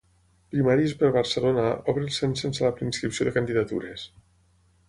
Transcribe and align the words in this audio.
Primàries 0.53 0.95
per 1.01 1.11
Barcelona 1.17 1.65
obre 1.93 2.05
el 2.05 2.11
cens 2.17 2.43
sense 2.47 2.67
la 2.67 2.73
preinscripció 2.81 3.29
de 3.29 3.35
candidatures. 3.39 4.09